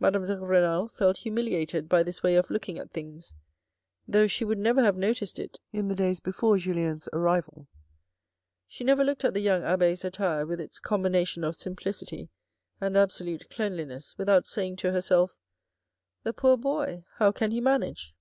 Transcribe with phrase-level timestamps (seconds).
[0.00, 3.34] Madame de Renal felt humiliated by this way of looking at things,
[4.08, 7.68] though she would never have noticed it in the days before Julien's arrival.
[8.66, 12.30] She never looked at the young abbe's attire, with its combination of simplicity
[12.80, 15.36] and absolute cleanli ness, without saying to herself,"
[16.24, 18.14] The poor boy, how can he manage